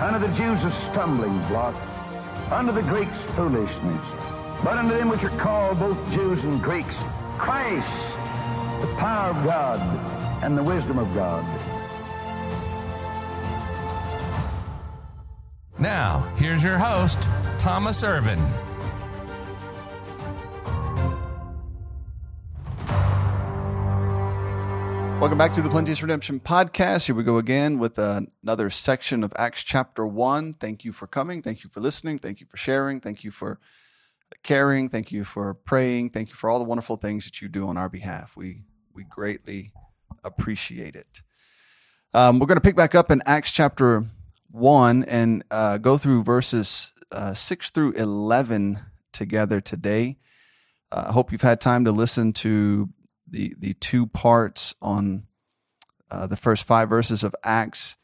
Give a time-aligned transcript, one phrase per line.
[0.00, 1.74] Unto the Jews a stumbling block,
[2.52, 4.00] unto the Greeks foolishness.
[4.62, 6.96] But unto them which are called both Jews and Greeks,
[7.36, 8.16] Christ,
[8.80, 9.80] the power of God
[10.42, 11.44] and the wisdom of God.
[15.78, 18.40] Now, here's your host, Thomas Irvin.
[25.20, 27.06] Welcome back to the Plenteous Redemption podcast.
[27.06, 30.52] Here we go again with uh, another section of Acts chapter 1.
[30.52, 31.42] Thank you for coming.
[31.42, 32.20] Thank you for listening.
[32.20, 33.00] Thank you for sharing.
[33.00, 33.58] Thank you for
[34.44, 34.88] caring.
[34.88, 36.10] Thank you for praying.
[36.10, 38.36] Thank you for all the wonderful things that you do on our behalf.
[38.36, 38.62] We,
[38.94, 39.72] we greatly
[40.22, 41.22] appreciate it.
[42.14, 44.04] Um, we're going to pick back up in Acts chapter
[44.52, 48.78] 1 and uh, go through verses uh, 6 through 11
[49.12, 50.16] together today.
[50.92, 52.88] Uh, I hope you've had time to listen to
[53.30, 55.26] the the two parts on
[56.10, 57.96] uh, the first five verses of Acts,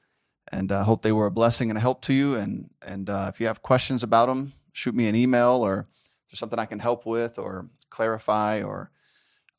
[0.50, 2.34] and I uh, hope they were a blessing and a help to you.
[2.34, 5.88] And and uh, if you have questions about them, shoot me an email or
[6.28, 8.90] there's something I can help with or clarify or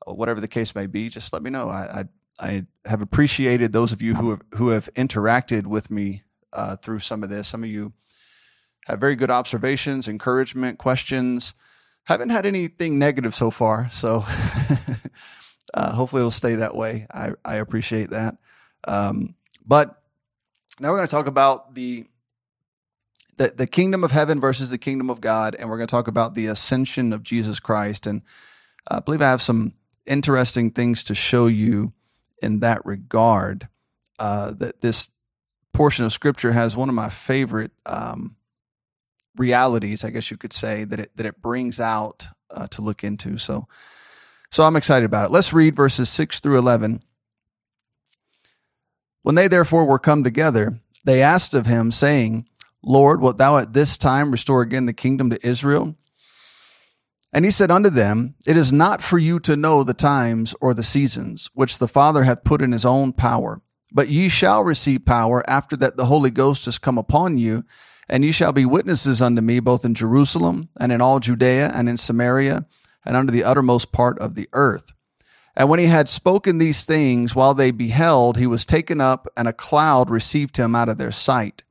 [0.08, 1.10] uh, whatever the case may be.
[1.10, 1.70] Just let me know.
[1.70, 2.06] I
[2.40, 6.24] I, I have appreciated those of you who have, who have interacted with me
[6.54, 7.48] uh, through some of this.
[7.48, 7.94] Some of you
[8.86, 11.56] have very good observations, encouragement, questions.
[12.04, 14.24] Haven't had anything negative so far, so.
[15.76, 17.06] Uh, hopefully, it'll stay that way.
[17.14, 18.38] I, I appreciate that.
[18.88, 20.02] Um, but
[20.80, 22.06] now we're going to talk about the,
[23.36, 26.08] the the kingdom of heaven versus the kingdom of God, and we're going to talk
[26.08, 28.08] about the ascension of Jesus Christ.
[28.08, 28.22] And
[28.90, 29.74] I believe I have some
[30.06, 31.92] interesting things to show you
[32.42, 33.68] in that regard.
[34.18, 35.12] Uh, that this
[35.74, 38.38] portion of Scripture has one of my favorite um,
[39.36, 43.04] realities, I guess you could say, that it that it brings out uh, to look
[43.04, 43.38] into.
[43.38, 43.68] So
[44.56, 45.32] so I'm excited about it.
[45.32, 47.04] Let's read verses 6 through 11.
[49.22, 52.48] When they therefore were come together, they asked of him, saying,
[52.82, 55.96] Lord, wilt thou at this time restore again the kingdom to Israel?
[57.34, 60.74] And he said unto them, It is not for you to know the times or
[60.74, 63.62] the seasons, which the Father hath put in his own power.
[63.92, 67.66] But ye shall receive power after that the Holy Ghost is come upon you,
[68.08, 71.90] and ye shall be witnesses unto me both in Jerusalem and in all Judea and
[71.90, 72.66] in Samaria
[73.06, 74.92] and under the uttermost part of the earth.
[75.56, 79.48] And when he had spoken these things, while they beheld, he was taken up, and
[79.48, 81.64] a cloud received him out of their sight.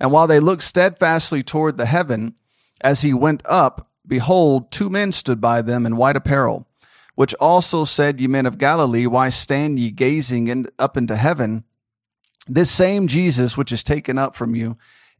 [0.00, 2.34] And while they looked steadfastly toward the heaven,
[2.80, 6.66] as he went up, behold, two men stood by them in white apparel,
[7.14, 11.64] which also said, Ye men of Galilee, why stand ye gazing in, up into heaven?
[12.48, 14.76] This same Jesus, which is taken up from you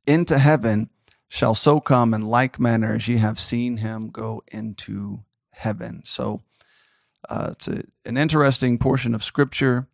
[0.06, 0.90] into heaven,
[1.28, 5.23] shall so come in like manner as ye have seen him go into
[5.54, 6.02] heaven.
[6.04, 6.42] So
[7.28, 9.86] uh, it's a, an interesting portion of scripture,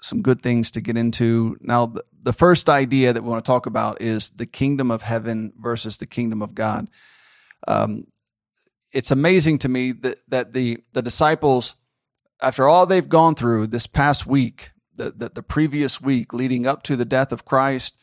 [0.00, 1.56] some good things to get into.
[1.60, 5.02] Now, the, the first idea that we want to talk about is the kingdom of
[5.02, 6.88] heaven versus the kingdom of God.
[7.66, 8.06] Um,
[8.92, 11.74] it's amazing to me that, that the, the disciples,
[12.40, 16.82] after all they've gone through this past week, the, the, the previous week leading up
[16.84, 17.96] to the death of Christ,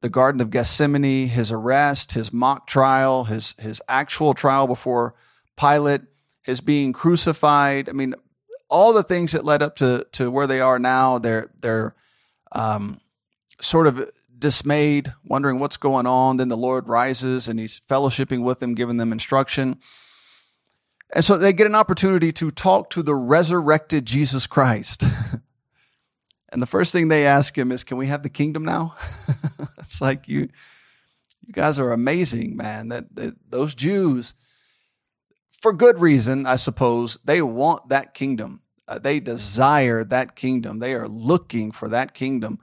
[0.00, 5.14] the Garden of Gethsemane, his arrest, his mock trial, his, his actual trial before
[5.58, 6.02] Pilate,
[6.42, 7.88] his being crucified.
[7.88, 8.14] I mean,
[8.68, 11.18] all the things that led up to to where they are now.
[11.18, 11.94] They're they're
[12.52, 13.00] um,
[13.60, 16.36] sort of dismayed, wondering what's going on.
[16.36, 19.78] Then the Lord rises and he's fellowshipping with them, giving them instruction.
[21.14, 25.04] And so they get an opportunity to talk to the resurrected Jesus Christ.
[26.50, 28.94] and the first thing they ask him is, Can we have the kingdom now?
[29.78, 30.48] it's like you
[31.46, 32.88] you guys are amazing, man.
[32.88, 34.34] That, that those Jews
[35.60, 37.18] for good reason, I suppose.
[37.24, 38.60] They want that kingdom.
[38.86, 40.78] Uh, they desire that kingdom.
[40.78, 42.58] They are looking for that kingdom,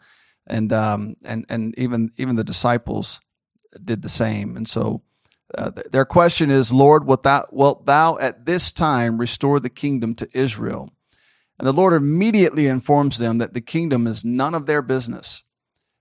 [0.47, 3.19] and um, and and even even the disciples
[3.83, 4.57] did the same.
[4.57, 5.03] And so
[5.55, 9.69] uh, th- their question is, Lord, wilt thou, wilt thou at this time restore the
[9.69, 10.89] kingdom to Israel?
[11.59, 15.43] And the Lord immediately informs them that the kingdom is none of their business.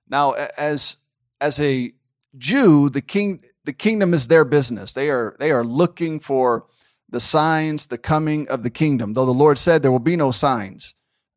[0.08, 0.96] Now, as
[1.40, 1.92] as a
[2.36, 4.92] Jew, the king the kingdom is their business.
[4.92, 6.66] They are they are looking for
[7.14, 9.14] the signs, the coming of the kingdom.
[9.14, 10.94] Though the Lord said there will be no signs.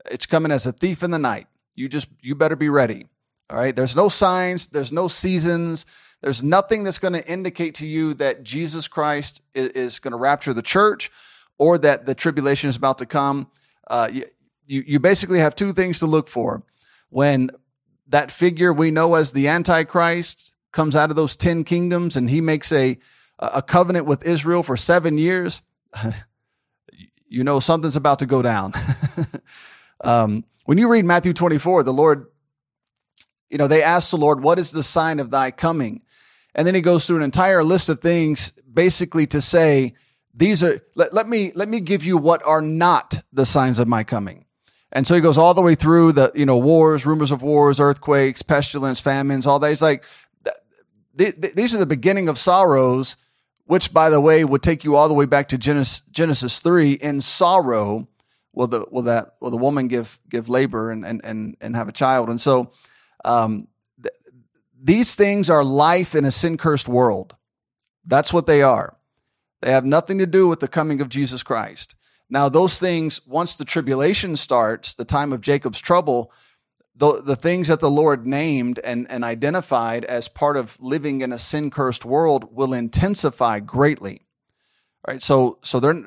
[0.10, 1.46] It's coming as a thief in the night.
[1.76, 3.06] You just you better be ready.
[3.50, 3.76] All right?
[3.76, 5.86] There's no signs, there's no seasons.
[6.22, 10.18] There's nothing that's going to indicate to you that Jesus Christ is, is going to
[10.18, 11.12] rapture the church
[11.60, 13.52] or that the tribulation is about to come.
[13.86, 14.26] Uh, you,
[14.66, 16.64] you, you basically have two things to look for.
[17.10, 17.52] When
[18.08, 22.42] that figure we know as the Antichrist comes out of those 10 kingdoms and he
[22.42, 22.98] makes a,
[23.38, 25.62] a covenant with Israel for seven years,
[27.28, 28.74] you know something's about to go down.
[30.04, 32.28] um, when you read Matthew 24, the Lord,
[33.50, 36.04] you know, they ask the Lord, What is the sign of thy coming?
[36.56, 39.94] And then he goes through an entire list of things basically to say,
[40.34, 43.88] these are let, let me let me give you what are not the signs of
[43.88, 44.46] my coming.
[44.92, 47.80] And so he goes all the way through the, you know, wars, rumors of wars,
[47.80, 49.70] earthquakes, pestilence, famines, all that.
[49.70, 50.06] He's like,
[51.18, 53.18] th- th- these are the beginning of sorrows,
[53.68, 56.94] which, by the way, would take you all the way back to Genesis, Genesis 3.
[56.94, 58.08] In sorrow,
[58.54, 61.90] will the, will that, will the woman give, give labor and, and, and, and have
[61.90, 62.30] a child?
[62.30, 62.72] And so,
[63.26, 63.68] um,
[64.02, 64.16] th-
[64.82, 67.36] these things are life in a sin cursed world.
[68.06, 68.96] That's what they are.
[69.62, 71.96] They have nothing to do with the coming of Jesus Christ.
[72.30, 76.32] Now, those things, once the tribulation starts, the time of Jacob's trouble,
[76.98, 81.32] the, the things that the Lord named and, and identified as part of living in
[81.32, 84.26] a sin cursed world will intensify greatly.
[85.06, 85.22] All right.
[85.22, 86.02] So, so they're,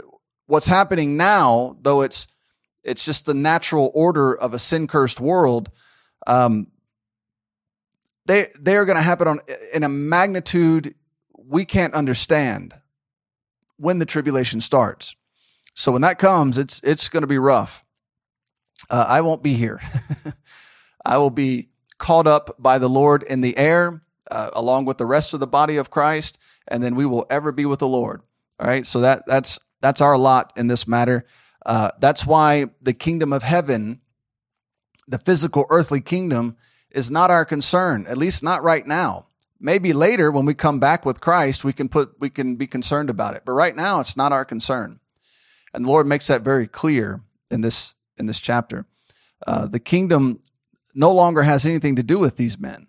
[0.46, 2.26] what's happening now, though it's,
[2.82, 5.70] it's just the natural order of a sin cursed world,
[6.26, 6.66] um,
[8.26, 9.38] they, they're going to happen on,
[9.72, 10.94] in a magnitude
[11.37, 12.75] we can't understand
[13.76, 15.14] when the tribulation starts.
[15.75, 17.84] So when that comes, it's it's going to be rough.
[18.88, 19.81] Uh, I won't be here.
[21.05, 21.69] I will be
[21.99, 25.47] caught up by the Lord in the air, uh, along with the rest of the
[25.47, 26.38] body of Christ,
[26.69, 28.23] and then we will ever be with the Lord.
[28.58, 28.85] All right.
[28.85, 31.26] So that that's that's our lot in this matter.
[31.64, 34.00] Uh, that's why the kingdom of heaven,
[35.08, 36.56] the physical earthly kingdom,
[36.91, 38.06] is not our concern.
[38.06, 39.26] At least not right now.
[39.58, 43.11] Maybe later when we come back with Christ, we can put we can be concerned
[43.11, 43.43] about it.
[43.44, 45.00] But right now, it's not our concern.
[45.75, 47.20] And the Lord makes that very clear
[47.50, 48.87] in this in this chapter.
[49.47, 50.41] Uh, the kingdom
[50.94, 52.87] no longer has anything to do with these men.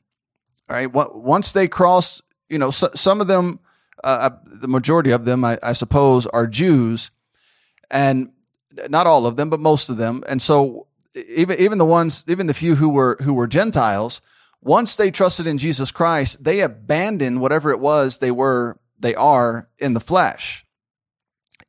[0.69, 0.91] All right.
[0.91, 3.59] Once they cross, you know, so, some of them,
[4.03, 7.11] uh, uh, the majority of them, I, I, suppose, are Jews,
[7.89, 8.31] and
[8.89, 10.23] not all of them, but most of them.
[10.27, 14.21] And so, even even the ones, even the few who were who were Gentiles,
[14.61, 19.67] once they trusted in Jesus Christ, they abandoned whatever it was they were, they are
[19.79, 20.65] in the flesh.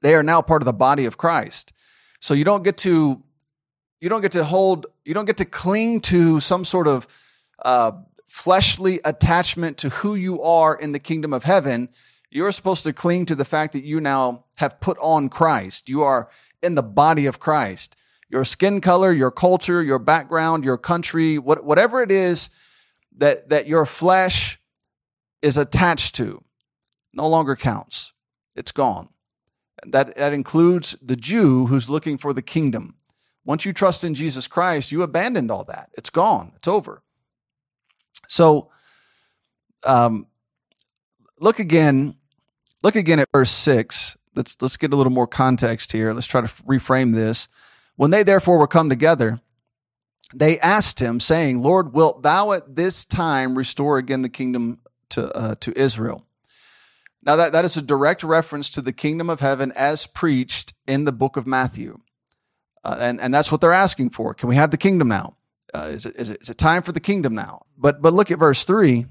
[0.03, 1.73] They are now part of the body of Christ.
[2.21, 3.23] So you don't get to
[4.01, 7.07] you don't get to hold you don't get to cling to some sort of
[7.65, 7.93] uh,
[8.27, 11.89] fleshly attachment to who you are in the kingdom of heaven.
[12.31, 15.89] You're supposed to cling to the fact that you now have put on Christ.
[15.89, 16.31] You are
[16.63, 17.97] in the body of Christ.
[18.31, 22.49] Your skin color, your culture, your background, your country, what, whatever it is
[23.19, 24.59] that, that your flesh
[25.43, 26.43] is attached to,
[27.13, 28.13] no longer counts.
[28.57, 29.11] It's gone.
[29.85, 32.95] That, that includes the Jew who's looking for the kingdom.
[33.45, 35.91] Once you trust in Jesus Christ, you abandoned all that.
[35.95, 36.53] It's gone.
[36.57, 37.03] It's over.
[38.29, 38.71] So,
[39.85, 40.27] um,
[41.41, 42.17] look again.
[42.83, 44.17] Look again at verse six.
[44.35, 46.13] Let's let's get a little more context here.
[46.13, 47.49] Let's try to reframe this.
[47.97, 49.41] When they therefore were come together,
[50.35, 54.81] they asked him, saying, "Lord, wilt thou at this time restore again the kingdom
[55.11, 56.25] to uh, to Israel?"
[57.25, 61.05] Now, that, that is a direct reference to the kingdom of heaven as preached in
[61.05, 61.99] the book of Matthew.
[62.85, 64.35] Uh, and, and that's what they're asking for.
[64.35, 65.37] Can we have the kingdom now?
[65.73, 67.63] Uh, is, it, is, it, is it time for the kingdom now?
[67.79, 69.07] But, but look at verse 3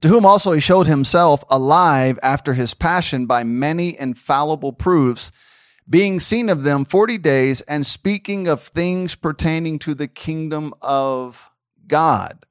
[0.00, 5.30] to whom also he showed himself alive after his passion by many infallible proofs,
[5.88, 11.50] being seen of them 40 days and speaking of things pertaining to the kingdom of
[11.86, 12.46] God.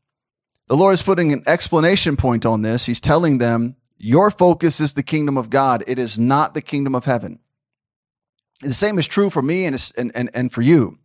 [0.67, 2.85] The Lord is putting an explanation point on this.
[2.85, 5.83] He's telling them your focus is the kingdom of God.
[5.87, 7.39] It is not the kingdom of heaven.
[8.61, 10.99] The same is true for me and, and, and, and for you.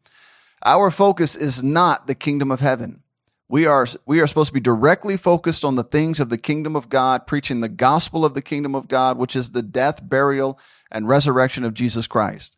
[0.64, 3.02] Our focus is not the kingdom of heaven.
[3.49, 6.75] We are, we are supposed to be directly focused on the things of the kingdom
[6.75, 10.58] of God, preaching the gospel of the kingdom of God, which is the death, burial,
[10.90, 12.56] and resurrection of Jesus Christ.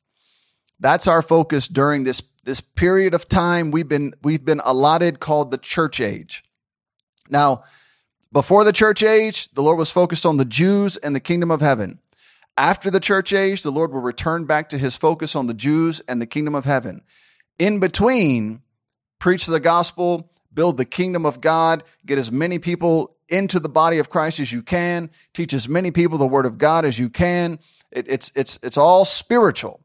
[0.78, 5.50] That's our focus during this, this period of time we've been, we've been allotted called
[5.50, 6.44] the church age.
[7.28, 7.64] Now,
[8.32, 11.62] Before the church age, the Lord was focused on the Jews and the kingdom of
[11.62, 12.00] heaven.
[12.58, 16.00] After the church age, the Lord will return back to his focus on the Jews
[16.08, 17.02] and the kingdom of heaven.
[17.58, 18.62] In between,
[19.18, 23.98] preach the gospel, build the kingdom of God, get as many people into the body
[23.98, 27.10] of Christ as you can, teach as many people the word of God as you
[27.10, 27.58] can.
[27.90, 29.80] It, it's it's it's all spiritual.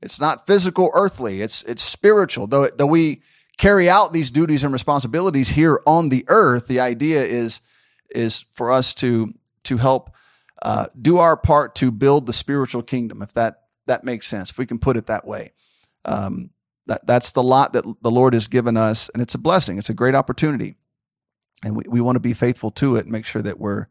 [0.00, 1.42] It's not physical, earthly.
[1.42, 2.46] It's it's spiritual.
[2.46, 3.22] Though though we
[3.56, 7.60] carry out these duties and responsibilities here on the earth, the idea is
[8.14, 10.10] is for us to to help
[10.62, 13.20] uh, do our part to build the spiritual kingdom.
[13.20, 15.52] If that that makes sense, if we can put it that way,
[16.04, 16.50] um,
[16.86, 19.76] that that's the lot that the Lord has given us, and it's a blessing.
[19.76, 20.76] It's a great opportunity,
[21.64, 23.88] and we, we want to be faithful to it and make sure that we're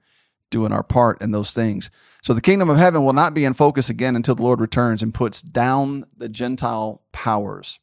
[0.49, 1.89] doing our part in those things.
[2.21, 5.01] So the kingdom of heaven will not be in focus again until the Lord returns
[5.01, 7.79] and puts down the Gentile powers.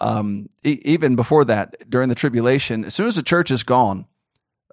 [0.00, 4.06] Um, e- even before that, during the tribulation, as soon as the church is gone,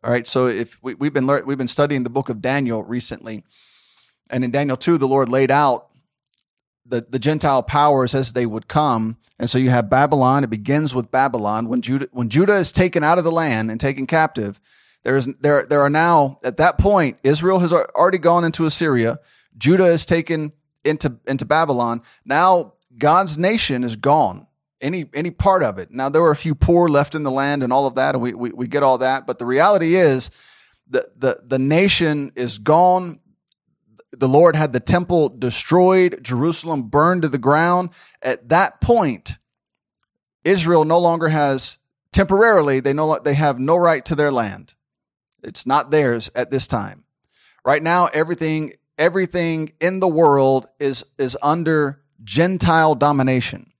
[0.04, 0.26] all right.
[0.26, 3.44] So if we, have been we've been studying the book of Daniel recently,
[4.30, 5.88] and in Daniel two, the Lord laid out
[6.86, 10.44] the the Gentile powers as they would come, and so you have Babylon.
[10.44, 13.80] It begins with Babylon when Judah when Judah is taken out of the land and
[13.80, 14.60] taken captive.
[15.04, 19.20] There is there there are now at that point Israel has already gone into Assyria.
[19.58, 20.54] Judah is taken
[20.86, 22.02] into into Babylon.
[22.24, 24.48] Now God's nation is gone
[24.82, 25.92] any any part of it.
[25.92, 28.22] Now there were a few poor left in the land and all of that, and
[28.22, 29.28] we we, we get all that.
[29.28, 30.32] But the reality is,
[30.90, 33.20] the the the nation is gone.
[34.12, 37.92] The Lord had the temple destroyed, Jerusalem burned to the ground.
[38.22, 39.38] At that point,
[40.44, 41.78] Israel no longer has
[42.12, 44.74] temporarily they no they have no right to their land.
[45.44, 47.04] It's not theirs at this time.
[47.66, 53.72] Right now, everything everything in the world is is under Gentile domination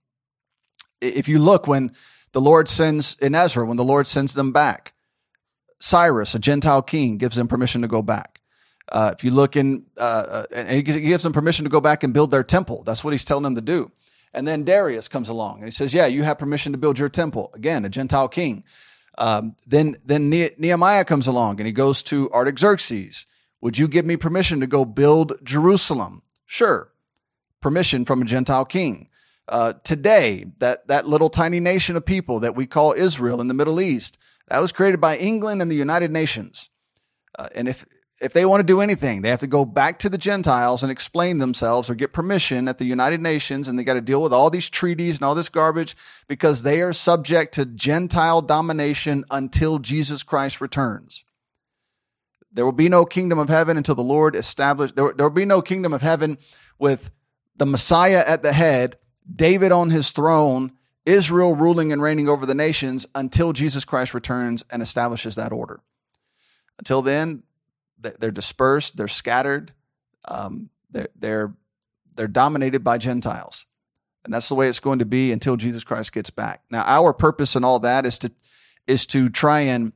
[1.00, 1.92] if you look when
[2.32, 4.92] the Lord sends in Ezra, when the Lord sends them back,
[5.78, 8.40] Cyrus, a Gentile king, gives them permission to go back.
[8.90, 12.02] Uh, if you look in, uh, uh and he gives them permission to go back
[12.02, 12.82] and build their temple.
[12.84, 13.90] That's what he's telling them to do.
[14.34, 17.08] And then Darius comes along and he says, "Yeah, you have permission to build your
[17.08, 18.64] temple." Again, a Gentile king.
[19.18, 23.26] Um, then then Nehemiah comes along and he goes to Artaxerxes.
[23.60, 26.22] Would you give me permission to go build Jerusalem?
[26.46, 26.90] Sure.
[27.60, 29.09] Permission from a Gentile king
[29.50, 33.54] uh, today, that, that little tiny nation of people that we call Israel in the
[33.54, 34.16] Middle East,
[34.48, 36.70] that was created by England and the United Nations.
[37.38, 37.84] Uh, and if,
[38.20, 40.92] if they want to do anything, they have to go back to the Gentiles and
[40.92, 44.32] explain themselves or get permission at the United Nations, and they got to deal with
[44.32, 45.96] all these treaties and all this garbage
[46.28, 51.24] because they are subject to Gentile domination until Jesus Christ returns.
[52.52, 54.96] There will be no kingdom of heaven until the Lord established.
[54.96, 56.38] There, there will be no kingdom of heaven
[56.78, 57.10] with
[57.56, 58.96] the Messiah at the head
[59.34, 60.72] David on his throne,
[61.06, 65.80] Israel ruling and reigning over the nations until Jesus Christ returns and establishes that order.
[66.78, 67.42] Until then,
[67.98, 69.72] they're dispersed, they're scattered,
[70.24, 71.54] um, they're, they're,
[72.16, 73.66] they're dominated by Gentiles.
[74.24, 76.62] And that's the way it's going to be until Jesus Christ gets back.
[76.70, 78.32] Now, our purpose and all that is to
[78.86, 79.92] is to try and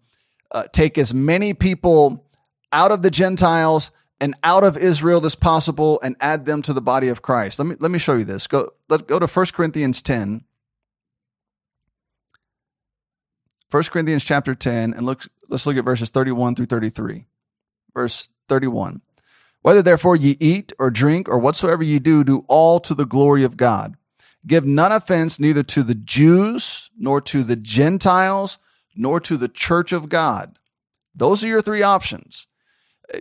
[0.51, 2.25] uh, take as many people
[2.73, 3.91] out of the Gentiles
[4.21, 7.59] and out of Israel as possible and add them to the body of Christ.
[7.59, 8.47] Let me let me show you this.
[8.47, 10.45] Go let go to 1 Corinthians 10.
[13.71, 17.27] 1 Corinthians chapter 10 and look let's look at verses 31 through 33.
[17.93, 19.03] Verse 31.
[19.63, 23.45] Whether therefore ye eat or drink or whatsoever ye do, do all to the glory
[23.45, 23.97] of God.
[24.47, 28.59] Give none offense neither to the Jews, nor to the Gentiles,
[28.95, 30.59] nor to the church of God.
[31.15, 32.47] Those are your three options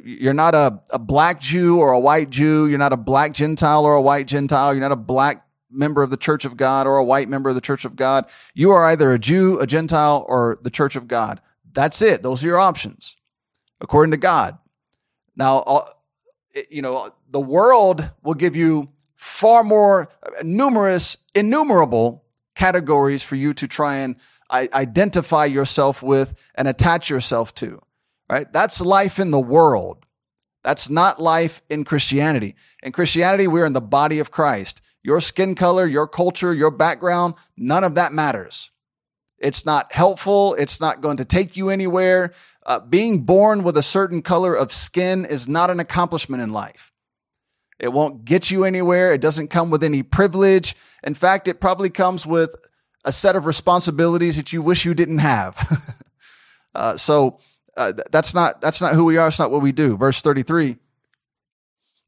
[0.03, 2.67] you're not a, a black Jew or a white Jew.
[2.67, 4.73] You're not a black Gentile or a white Gentile.
[4.73, 7.55] You're not a black member of the church of God or a white member of
[7.55, 8.25] the church of God.
[8.53, 11.41] You are either a Jew, a Gentile, or the church of God.
[11.73, 12.21] That's it.
[12.21, 13.15] Those are your options,
[13.81, 14.57] according to God.
[15.35, 15.85] Now, uh,
[16.69, 22.23] you know, the world will give you far more uh, numerous, innumerable
[22.55, 24.15] categories for you to try and
[24.49, 27.81] uh, identify yourself with and attach yourself to
[28.33, 28.51] right?
[28.51, 30.07] That's life in the world.
[30.63, 32.55] That's not life in Christianity.
[32.81, 34.81] In Christianity, we're in the body of Christ.
[35.03, 38.71] Your skin color, your culture, your background, none of that matters.
[39.37, 40.55] It's not helpful.
[40.55, 42.33] It's not going to take you anywhere.
[42.65, 46.91] Uh, being born with a certain color of skin is not an accomplishment in life.
[47.77, 49.13] It won't get you anywhere.
[49.13, 50.75] It doesn't come with any privilege.
[51.03, 52.55] In fact, it probably comes with
[53.05, 55.83] a set of responsibilities that you wish you didn't have.
[56.73, 57.39] uh, so,
[57.75, 59.27] uh, that's not that's not who we are.
[59.27, 59.97] It's not what we do.
[59.97, 60.77] Verse thirty three.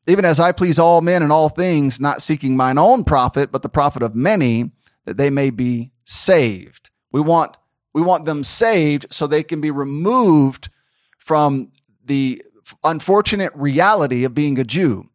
[0.07, 3.63] Even as I please all men in all things, not seeking mine own profit, but
[3.63, 4.71] the profit of many,
[5.05, 6.91] that they may be saved.
[7.11, 7.57] We want
[7.93, 10.69] we want them saved so they can be removed
[11.17, 11.71] from
[12.03, 12.43] the
[12.83, 15.09] unfortunate reality of being a Jew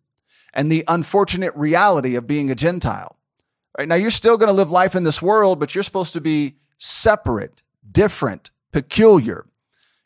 [0.52, 3.16] and the unfortunate reality of being a Gentile.
[3.78, 6.20] Right now, you're still going to live life in this world, but you're supposed to
[6.20, 9.46] be separate, different, peculiar.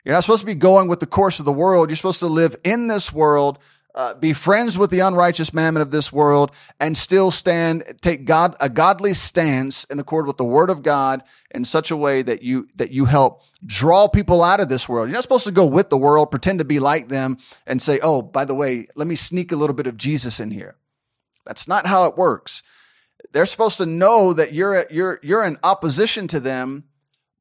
[0.05, 1.89] You're not supposed to be going with the course of the world.
[1.89, 3.57] You're supposed to live in this world,
[3.95, 8.55] uh, be friends with the unrighteous mammon of this world, and still stand, take God
[8.59, 12.43] a godly stance in accord with the Word of God in such a way that
[12.43, 15.07] you that you help draw people out of this world.
[15.07, 17.99] You're not supposed to go with the world, pretend to be like them, and say,
[18.03, 20.75] "Oh, by the way, let me sneak a little bit of Jesus in here."
[21.47, 22.61] That's not how it works.
[23.31, 26.83] They're supposed to know that you're you're you're in opposition to them,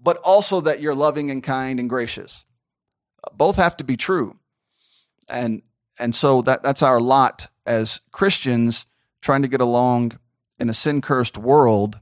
[0.01, 2.45] but also that you're loving and kind and gracious.
[3.33, 4.37] Both have to be true,
[5.29, 5.63] and
[5.99, 8.87] and so that that's our lot as Christians
[9.21, 10.19] trying to get along
[10.59, 11.99] in a sin cursed world,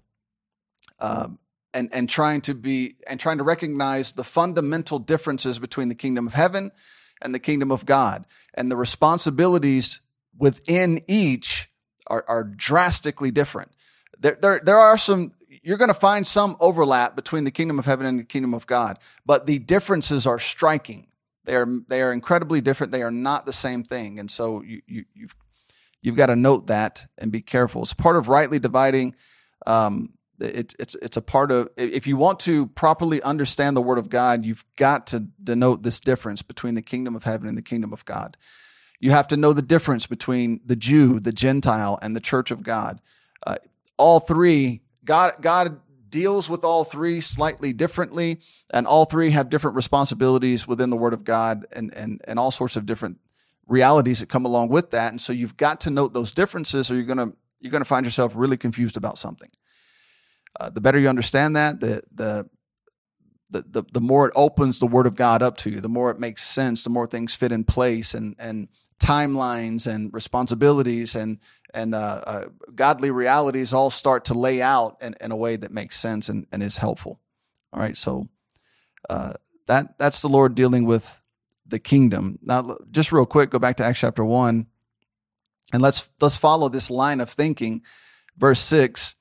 [0.99, 1.38] um,
[1.73, 6.26] and and trying to be and trying to recognize the fundamental differences between the kingdom
[6.26, 6.73] of heaven
[7.21, 10.00] and the kingdom of God, and the responsibilities
[10.37, 11.69] within each
[12.07, 13.71] are, are drastically different.
[14.19, 15.33] There, there, there are some.
[15.62, 18.67] You're going to find some overlap between the kingdom of heaven and the kingdom of
[18.67, 21.07] God, but the differences are striking.
[21.44, 22.92] They are they are incredibly different.
[22.92, 25.34] They are not the same thing, and so you you you've
[26.00, 27.82] you've got to note that and be careful.
[27.82, 29.14] It's part of rightly dividing.
[29.66, 33.99] Um, it, it's it's a part of if you want to properly understand the Word
[33.99, 37.62] of God, you've got to denote this difference between the kingdom of heaven and the
[37.62, 38.37] kingdom of God.
[39.00, 42.62] You have to know the difference between the Jew, the Gentile, and the church of
[42.62, 43.00] God.
[43.44, 43.56] Uh,
[43.96, 45.80] all three, God God
[46.12, 48.40] deals with all three slightly differently,
[48.73, 52.52] and all three have different responsibilities within the Word of God and, and, and all
[52.52, 53.19] sorts of different
[53.66, 55.11] realities that come along with that.
[55.11, 58.33] And so you've got to note those differences, or you're gonna you're gonna find yourself
[58.37, 59.50] really confused about something.
[60.61, 62.49] Uh, the better you understand that, the, the
[63.50, 66.11] the the the more it opens the Word of God up to you, the more
[66.11, 68.69] it makes sense, the more things fit in place, and and
[69.00, 71.39] timelines and responsibilities and
[71.75, 75.73] and uh, uh, godly realities all start to lay out in, in a way that
[75.73, 77.21] makes sense and, and is helpful.
[77.73, 78.28] All right, so
[79.08, 79.35] uh,
[79.67, 81.21] that that's the Lord dealing with
[81.67, 82.39] the kingdom.
[82.43, 84.67] Now, just real quick, go back to Acts chapter one,
[85.73, 87.82] and let's let's follow this line of thinking.
[88.37, 89.15] Verse six: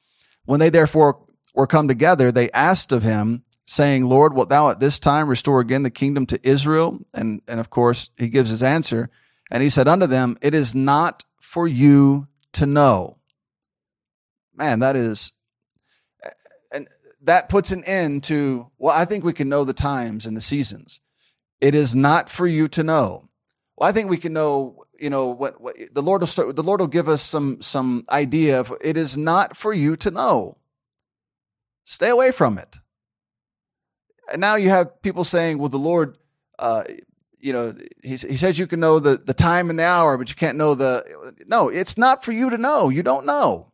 [0.45, 4.79] When they therefore were come together, they asked of him, saying, "Lord, wilt thou at
[4.79, 8.63] this time restore again the kingdom to Israel?" And and of course, he gives his
[8.63, 9.09] answer.
[9.51, 13.17] And he said unto them, It is not for you to know.
[14.55, 15.31] Man, that is,
[16.71, 16.87] and
[17.21, 20.41] that puts an end to, well, I think we can know the times and the
[20.41, 20.99] seasons.
[21.59, 23.29] It is not for you to know.
[23.77, 26.63] Well, I think we can know, you know, what, what the Lord will start, the
[26.63, 30.57] Lord will give us some, some idea of it is not for you to know.
[31.83, 32.77] Stay away from it.
[34.31, 36.17] And now you have people saying, well, the Lord,
[36.59, 36.83] uh,
[37.41, 40.29] you know, he, he says you can know the, the time and the hour, but
[40.29, 41.33] you can't know the.
[41.47, 42.89] No, it's not for you to know.
[42.89, 43.71] You don't know.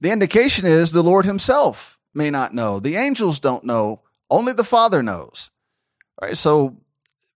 [0.00, 2.80] The indication is the Lord himself may not know.
[2.80, 4.00] The angels don't know.
[4.30, 5.50] Only the Father knows.
[6.20, 6.36] Right.
[6.36, 6.76] So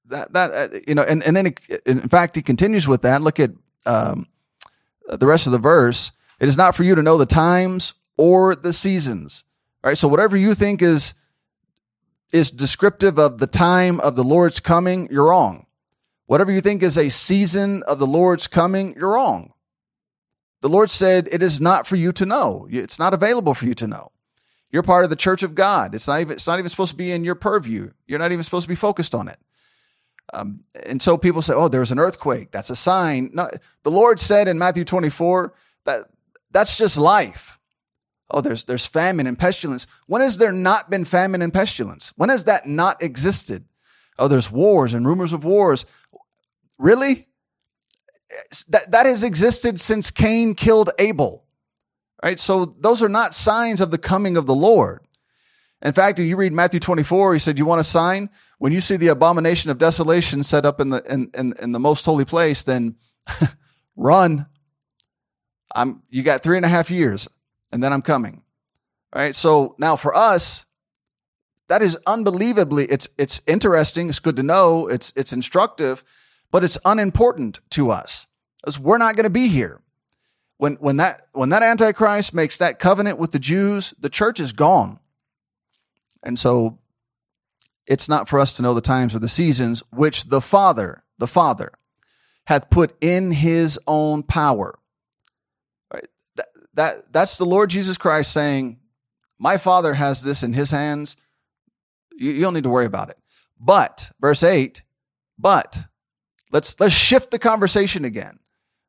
[0.06, 1.54] that, that, uh, you know, and, and then he,
[1.87, 3.22] in fact, he continues with that.
[3.22, 3.50] Look at
[3.87, 4.26] um,
[5.09, 6.12] the rest of the verse.
[6.38, 9.44] It is not for you to know the times or the seasons.
[9.83, 9.96] Right.
[9.96, 11.14] So whatever you think is
[12.33, 15.66] is descriptive of the time of the Lord's coming, you're wrong.
[16.27, 19.53] Whatever you think is a season of the Lord's coming, you're wrong.
[20.61, 22.69] The Lord said it is not for you to know.
[22.71, 24.12] It's not available for you to know.
[24.71, 25.95] You're part of the church of God.
[25.95, 27.90] It's not even, it's not even supposed to be in your purview.
[28.07, 29.38] You're not even supposed to be focused on it.
[30.33, 32.53] Um, and so people say, oh, there's an earthquake.
[32.53, 33.31] That's a sign.
[33.33, 33.51] No,
[33.83, 35.53] the Lord said in Matthew 24
[35.85, 36.07] that
[36.53, 37.59] that's just life.
[38.31, 39.87] Oh, there's there's famine and pestilence.
[40.07, 42.12] When has there not been famine and pestilence?
[42.16, 43.64] When has that not existed?
[44.19, 45.85] Oh, there's wars and rumors of wars.
[46.79, 47.27] Really?
[48.69, 51.45] That that has existed since Cain killed Abel.
[52.23, 52.38] Right?
[52.38, 55.01] So those are not signs of the coming of the Lord.
[55.83, 58.29] In fact, if you read Matthew 24, he said, You want a sign?
[58.59, 61.81] When you see the abomination of desolation set up in the in, in, in the
[61.81, 62.97] most holy place, then
[63.97, 64.47] run.
[65.75, 67.27] I'm you got three and a half years
[67.72, 68.42] and then I'm coming.
[69.14, 69.35] Right?
[69.35, 70.64] So now for us,
[71.68, 76.02] that is unbelievably it's it's interesting, it's good to know, it's it's instructive,
[76.50, 78.26] but it's unimportant to us.
[78.61, 79.80] Because we're not going to be here.
[80.59, 84.52] When when that when that antichrist makes that covenant with the Jews, the church is
[84.52, 84.98] gone.
[86.22, 86.78] And so
[87.87, 91.26] it's not for us to know the times or the seasons which the Father, the
[91.26, 91.72] Father,
[92.46, 94.76] hath put in his own power
[96.81, 98.79] that that's the Lord Jesus Christ saying,
[99.38, 101.16] "My Father has this in His hands.
[102.12, 103.19] You, you don't need to worry about it."
[103.61, 104.83] But, verse 8,
[105.38, 105.79] but
[106.51, 108.38] let's let's shift the conversation again.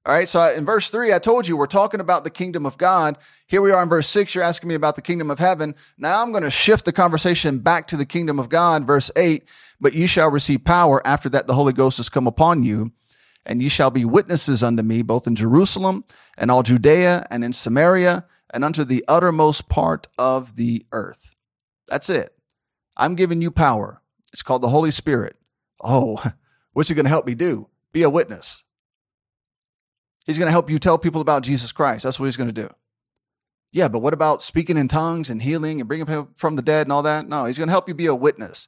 [0.04, 2.77] All right, so in verse 3 I told you we're talking about the kingdom of
[2.77, 3.19] God.
[3.45, 5.75] Here we are in verse 6 you're asking me about the kingdom of heaven.
[5.95, 9.43] Now I'm going to shift the conversation back to the kingdom of God, verse 8,
[9.80, 12.91] but you shall receive power after that the Holy Ghost has come upon you,
[13.45, 16.04] and ye shall be witnesses unto me both in Jerusalem
[16.38, 21.32] and all Judea and in Samaria and unto the uttermost part of the earth.
[21.88, 22.34] That's it.
[22.97, 24.01] I'm giving you power.
[24.34, 25.38] It's called the Holy Spirit.
[25.84, 26.23] Oh,
[26.73, 27.67] what's he going to help me do?
[27.91, 28.63] Be a witness.
[30.25, 32.04] He's going to help you tell people about Jesus Christ.
[32.04, 32.69] That's what he's going to do.
[33.73, 36.86] Yeah, but what about speaking in tongues and healing and bringing people from the dead
[36.86, 37.27] and all that?
[37.27, 38.67] No, he's going to help you be a witness.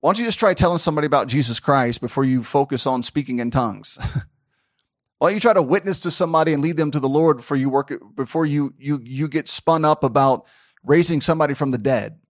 [0.00, 3.40] Why don't you just try telling somebody about Jesus Christ before you focus on speaking
[3.40, 3.98] in tongues?
[5.18, 7.56] Why don't you try to witness to somebody and lead them to the Lord before
[7.56, 10.46] you work before you you you get spun up about
[10.84, 12.20] raising somebody from the dead?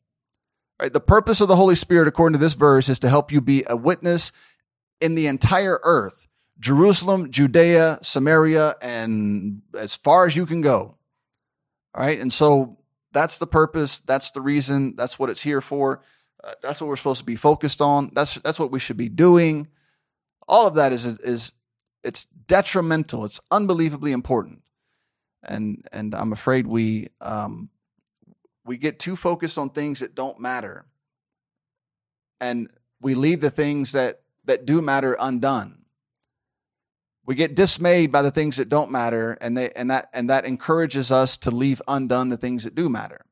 [0.81, 0.93] Right?
[0.93, 3.65] The purpose of the Holy Spirit, according to this verse, is to help you be
[3.69, 4.33] a witness
[5.01, 6.27] in the entire earth.
[6.61, 10.97] Jerusalem, Judea, Samaria, and as far as you can go.
[11.95, 12.19] All right.
[12.19, 12.79] And so
[13.13, 14.01] that's the purpose.
[14.01, 14.95] That's the reason.
[14.97, 16.03] That's what it's here for.
[16.43, 18.11] Uh, that's what we're supposed to be focused on.
[18.15, 19.69] That's that's what we should be doing.
[20.47, 21.53] All of that is is
[22.05, 23.25] it's detrimental.
[23.25, 24.63] It's unbelievably important,
[25.43, 27.71] and and I'm afraid we um,
[28.65, 30.87] we get too focused on things that don't matter,
[32.41, 32.71] and
[33.01, 35.83] we leave the things that that do matter undone.
[37.27, 40.47] We get dismayed by the things that don't matter, and they and that and that
[40.47, 43.27] encourages us to leave undone the things that do matter.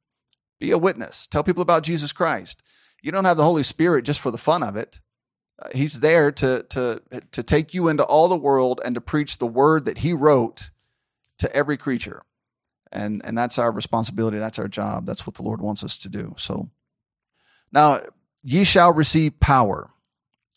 [0.59, 1.27] Be a witness.
[1.27, 2.63] Tell people about Jesus Christ.
[3.07, 4.99] You don't have the Holy Spirit just for the fun of it.
[5.63, 9.39] Uh, he's there to to to take you into all the world and to preach
[9.39, 10.71] the word that he wrote
[11.39, 12.23] to every creature.
[12.91, 15.07] And and that's our responsibility, that's our job.
[15.07, 16.35] That's what the Lord wants us to do.
[16.37, 16.71] So
[17.71, 18.01] now
[18.43, 19.91] ye shall receive power.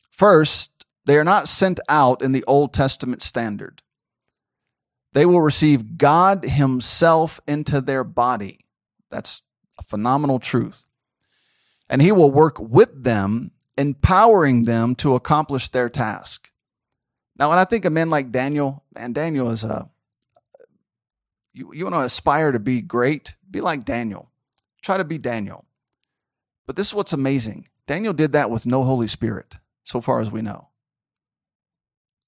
[0.09, 0.71] First,
[1.05, 3.83] they are not sent out in the Old Testament standard.
[5.13, 8.65] They will receive God himself into their body.
[9.11, 9.43] That's
[9.77, 10.87] a phenomenal truth.
[11.89, 16.49] And he will work with them empowering them to accomplish their task.
[17.37, 19.89] Now, when I think of men like Daniel, man, Daniel is a,
[21.53, 24.29] you, you want to aspire to be great, be like Daniel.
[24.81, 25.65] Try to be Daniel.
[26.67, 30.29] But this is what's amazing Daniel did that with no Holy Spirit, so far as
[30.29, 30.67] we know.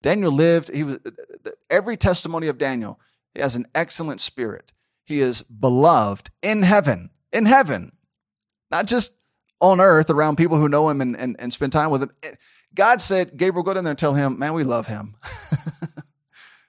[0.02, 0.98] Daniel lived, he was
[1.70, 3.00] every testimony of Daniel,
[3.36, 4.72] he has an excellent spirit.
[5.04, 7.92] He is beloved in heaven, in heaven,
[8.72, 9.14] not just
[9.62, 12.12] on earth around people who know him and, and, and spend time with him.
[12.74, 15.16] God said, Gabriel, go down there and tell him, man, we love him.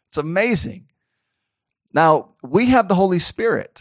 [0.09, 0.89] it's amazing.
[1.93, 3.81] Now, we have the Holy Spirit.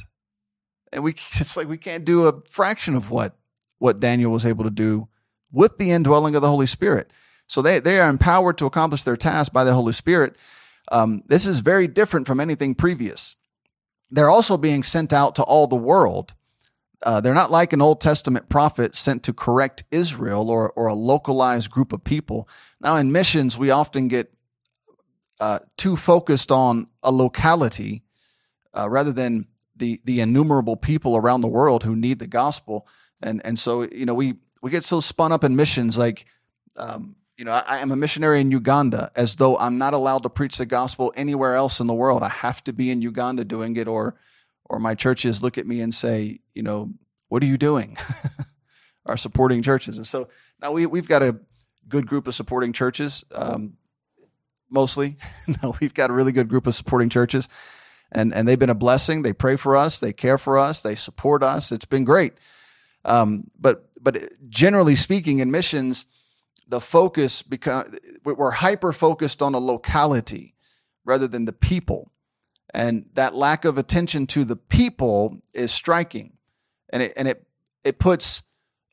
[0.91, 3.35] And we it's like we can't do a fraction of what
[3.79, 5.07] what Daniel was able to do
[5.51, 7.11] with the indwelling of the Holy Spirit.
[7.47, 10.37] So they, they are empowered to accomplish their task by the Holy Spirit.
[10.91, 13.35] Um, this is very different from anything previous.
[14.11, 16.33] They're also being sent out to all the world
[17.03, 20.93] uh, they're not like an Old Testament prophet sent to correct Israel or, or a
[20.93, 22.47] localized group of people.
[22.79, 24.31] Now, in missions, we often get
[25.39, 28.03] uh, too focused on a locality
[28.77, 32.87] uh, rather than the the innumerable people around the world who need the gospel.
[33.21, 36.25] And and so you know we we get so spun up in missions like.
[36.77, 40.21] Um, you know, I, I am a missionary in Uganda as though I'm not allowed
[40.23, 42.21] to preach the gospel anywhere else in the world.
[42.21, 44.15] I have to be in Uganda doing it, or
[44.71, 46.89] or my churches look at me and say, you know,
[47.27, 47.97] what are you doing?
[49.05, 49.97] Our supporting churches.
[49.97, 50.29] And so
[50.61, 51.37] now we, we've got a
[51.89, 53.73] good group of supporting churches, um,
[54.69, 55.17] mostly.
[55.61, 57.49] no, we've got a really good group of supporting churches.
[58.13, 59.23] And, and they've been a blessing.
[59.23, 59.99] They pray for us.
[59.99, 60.81] They care for us.
[60.81, 61.73] They support us.
[61.73, 62.35] It's been great.
[63.03, 66.05] Um, but but generally speaking, in missions,
[66.67, 70.55] the focus because we're hyper focused on a locality
[71.03, 72.11] rather than the people.
[72.73, 76.33] And that lack of attention to the people is striking.
[76.89, 77.45] And it, and it,
[77.83, 78.43] it puts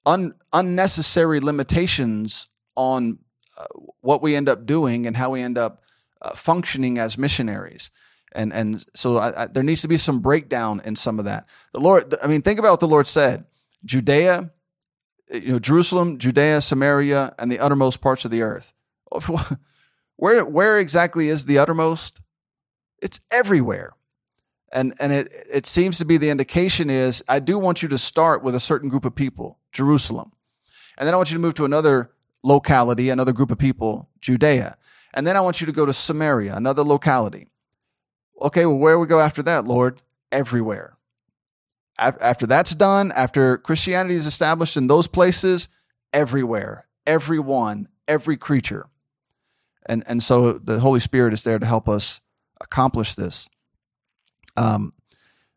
[0.04, 3.18] un, unnecessary limitations on
[3.56, 3.66] uh,
[4.00, 5.82] what we end up doing and how we end up
[6.22, 7.90] uh, functioning as missionaries.
[8.32, 11.46] And, and so I, I, there needs to be some breakdown in some of that.
[11.72, 13.44] The Lord, I mean, think about what the Lord said
[13.84, 14.50] Judea,
[15.32, 18.72] you know, Jerusalem, Judea, Samaria, and the uttermost parts of the earth.
[20.16, 22.20] Where, where exactly is the uttermost?
[23.00, 23.92] It's everywhere.
[24.72, 27.98] And, and it, it seems to be the indication is I do want you to
[27.98, 30.32] start with a certain group of people, Jerusalem.
[30.98, 32.10] And then I want you to move to another
[32.42, 34.76] locality, another group of people, Judea.
[35.14, 37.48] And then I want you to go to Samaria, another locality.
[38.40, 40.02] Okay, well, where we go after that, Lord?
[40.30, 40.96] Everywhere.
[41.98, 45.68] After that's done, after Christianity is established in those places,
[46.12, 48.86] everywhere, everyone, every creature.
[49.86, 52.20] And, and so the Holy Spirit is there to help us
[52.60, 53.48] accomplish this.
[54.56, 54.92] Um,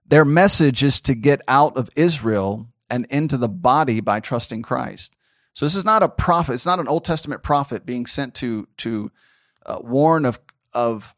[0.06, 5.14] their message is to get out of Israel and into the body by trusting Christ.
[5.54, 6.54] So this is not a prophet.
[6.54, 9.12] It's not an Old Testament prophet being sent to to
[9.66, 10.40] uh, warn of
[10.74, 11.14] of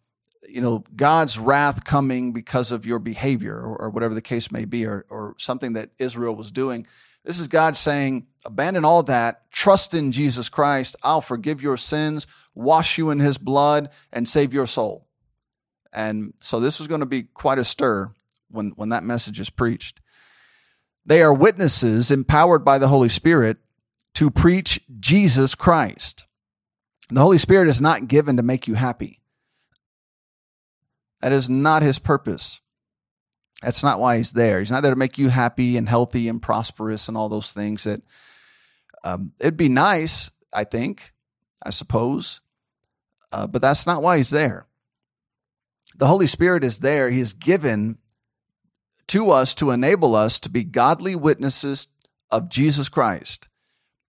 [0.48, 4.66] you know God's wrath coming because of your behavior or, or whatever the case may
[4.66, 6.88] be, or or something that Israel was doing.
[7.24, 10.98] This is God saying, abandon all that, trust in Jesus Christ.
[11.04, 15.08] I'll forgive your sins, wash you in His blood, and save your soul.
[15.94, 18.12] And so this was going to be quite a stir
[18.50, 20.02] when when that message is preached.
[21.06, 23.58] They are witnesses empowered by the Holy Spirit
[24.16, 26.26] to preach Jesus Christ.
[27.10, 29.22] The Holy Spirit is not given to make you happy.
[31.22, 32.60] That is not his purpose.
[33.62, 34.60] That's not why he's there.
[34.60, 37.84] He's not there to make you happy and healthy and prosperous and all those things
[37.84, 38.02] that
[39.04, 41.14] um, it'd be nice, I think,
[41.62, 42.42] I suppose,
[43.32, 44.68] uh, but that's not why he's there.
[45.96, 47.10] The Holy Spirit is there.
[47.10, 47.98] He is given
[49.08, 51.88] to us to enable us to be godly witnesses
[52.32, 53.48] of Jesus Christ.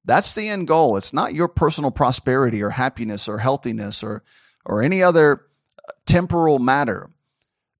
[0.04, 0.96] That's the end goal.
[0.96, 4.22] It's not your personal prosperity or happiness or healthiness or,
[4.64, 5.42] or any other
[5.78, 7.10] uh, temporal matter.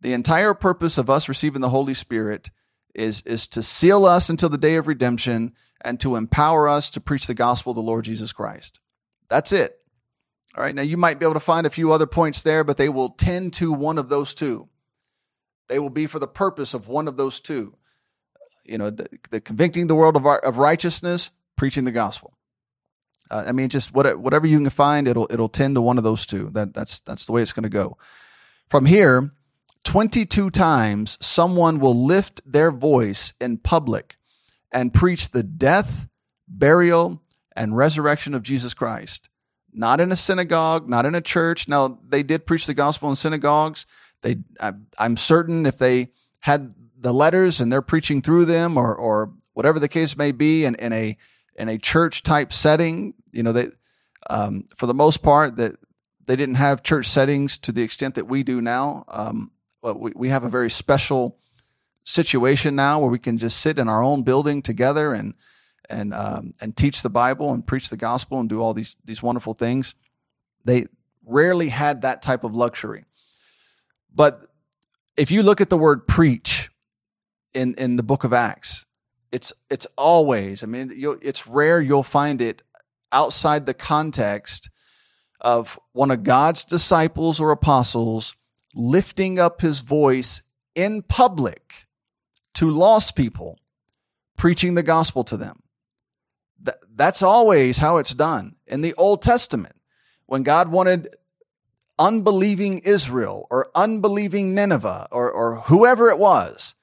[0.01, 2.51] The entire purpose of us receiving the Holy Spirit
[2.95, 7.01] is, is to seal us until the day of redemption and to empower us to
[7.01, 8.81] preach the gospel of the Lord Jesus Christ.
[9.29, 9.79] That's it.
[10.57, 10.75] All right.
[10.75, 13.11] Now, you might be able to find a few other points there, but they will
[13.11, 14.69] tend to one of those two.
[15.69, 17.77] They will be for the purpose of one of those two.
[18.65, 22.37] You know, the, the convicting the world of, of righteousness preaching the gospel.
[23.31, 26.05] Uh, I mean, just what, whatever you can find, it'll it'll tend to one of
[26.05, 26.51] those two.
[26.53, 27.97] That that's that's the way it's going to go.
[28.69, 29.33] From here,
[29.83, 34.17] twenty two times, someone will lift their voice in public
[34.71, 36.07] and preach the death,
[36.47, 37.23] burial,
[37.57, 39.29] and resurrection of Jesus Christ.
[39.75, 41.67] Not in a synagogue, not in a church.
[41.69, 43.87] Now they did preach the gospel in synagogues.
[44.23, 48.95] They, I, I'm certain, if they had the letters and they're preaching through them, or
[48.95, 51.19] or whatever the case may be, in, in a
[51.57, 53.15] in a church type setting.
[53.33, 53.69] You know, they
[54.31, 55.77] um, for the most part that
[56.27, 59.05] they didn't have church settings to the extent that we do now.
[59.09, 59.51] Um,
[59.83, 61.37] but we, we have a very special
[62.05, 65.35] situation now where we can just sit in our own building together and
[65.89, 69.23] and um, and teach the Bible and preach the gospel and do all these these
[69.23, 69.95] wonderful things.
[70.65, 70.87] They
[71.25, 73.05] rarely had that type of luxury.
[74.15, 74.47] But
[75.17, 76.71] if you look at the word preach
[77.53, 78.87] in in the book of Acts,
[79.33, 80.63] it's it's always.
[80.63, 80.93] I mean,
[81.23, 82.63] it's rare you'll find it
[83.13, 84.71] outside the context
[85.41, 88.35] of one of God's disciples or apostles
[88.75, 90.43] lifting up his voice
[90.75, 91.87] in public
[92.55, 93.59] to lost people,
[94.37, 95.64] preaching the gospel to them.
[96.95, 98.57] That's always how it's done.
[98.67, 99.77] In the Old Testament,
[100.27, 101.09] when God wanted
[101.99, 106.75] unbelieving Israel or unbelieving Nineveh or, or whoever it was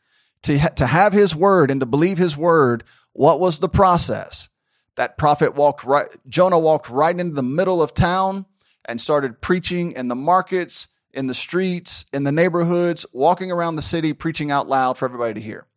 [0.43, 4.49] to, ha- to have his word and to believe his word, what was the process?
[4.95, 8.45] That prophet walked right, Jonah walked right into the middle of town
[8.85, 13.81] and started preaching in the markets, in the streets, in the neighborhoods, walking around the
[13.81, 15.67] city, preaching out loud for everybody to hear.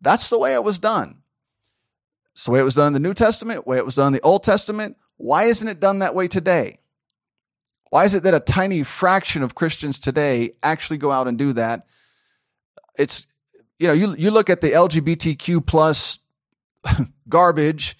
[0.00, 1.22] That's the way it was done.
[2.34, 4.08] It's the way it was done in the New Testament, the way it was done
[4.08, 4.96] in the Old Testament.
[5.16, 6.80] Why isn't it done that way today?
[7.90, 11.52] Why is it that a tiny fraction of Christians today actually go out and do
[11.52, 11.86] that?
[12.98, 13.26] It's
[13.78, 16.18] you know, you you look at the LGBTQ plus
[17.28, 17.96] garbage,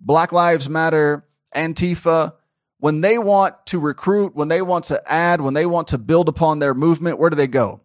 [0.00, 2.34] Black Lives Matter, Antifa,
[2.78, 6.28] when they want to recruit, when they want to add, when they want to build
[6.28, 7.80] upon their movement, where do they go?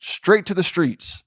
[0.00, 1.21] Straight to the streets.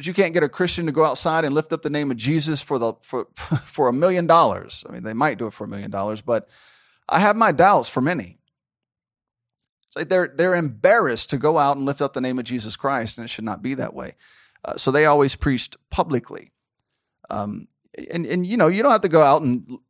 [0.00, 2.16] But you can't get a Christian to go outside and lift up the name of
[2.16, 3.26] Jesus for the for
[3.66, 4.82] for a million dollars.
[4.88, 6.48] I mean, they might do it for a million dollars, but
[7.06, 8.38] I have my doubts for many.
[9.86, 12.76] It's like they're they're embarrassed to go out and lift up the name of Jesus
[12.76, 14.14] Christ, and it should not be that way.
[14.64, 16.50] Uh, so they always preached publicly.
[17.28, 17.68] Um,
[18.10, 19.80] and and you know you don't have to go out and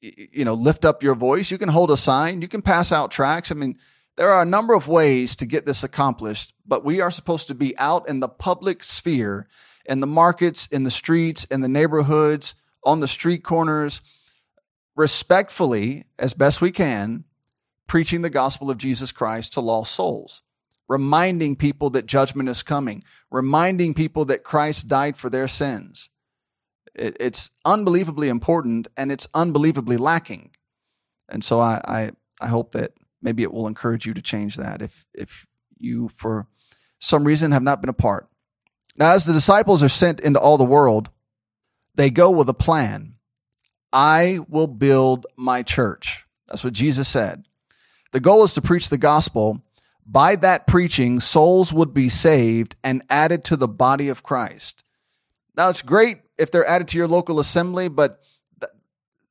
[0.00, 1.52] you know lift up your voice.
[1.52, 2.42] You can hold a sign.
[2.42, 3.52] You can pass out tracts.
[3.52, 3.78] I mean,
[4.16, 7.54] there are a number of ways to get this accomplished, but we are supposed to
[7.54, 9.48] be out in the public sphere,
[9.86, 14.00] in the markets, in the streets, in the neighborhoods, on the street corners,
[14.94, 17.24] respectfully as best we can,
[17.86, 20.42] preaching the gospel of Jesus Christ to lost souls,
[20.88, 26.10] reminding people that judgment is coming, reminding people that Christ died for their sins.
[26.94, 30.50] It's unbelievably important and it's unbelievably lacking.
[31.30, 34.82] And so I, I, I hope that maybe it will encourage you to change that
[34.82, 35.46] if, if
[35.78, 36.46] you, for
[36.98, 38.28] some reason, have not been a part.
[38.96, 41.08] Now, as the disciples are sent into all the world,
[41.94, 43.14] they go with a plan.
[43.92, 46.24] I will build my church.
[46.48, 47.46] That's what Jesus said.
[48.12, 49.62] The goal is to preach the gospel.
[50.06, 54.84] By that preaching, souls would be saved and added to the body of Christ.
[55.56, 58.20] Now, it's great if they're added to your local assembly, but
[58.60, 58.72] th-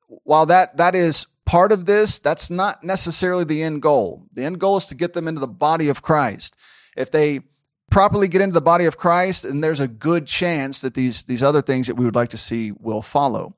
[0.08, 4.26] while that, that is part of this, that's not necessarily the end goal.
[4.32, 6.56] The end goal is to get them into the body of Christ.
[6.96, 7.40] If they
[7.90, 11.42] properly get into the body of Christ, then there's a good chance that these, these
[11.42, 13.54] other things that we would like to see will follow.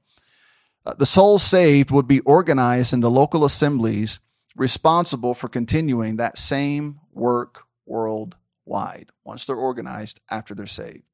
[0.85, 4.19] Uh, the souls saved would be organized into local assemblies
[4.57, 11.05] responsible for continuing that same work worldwide once they're organized after they're saved.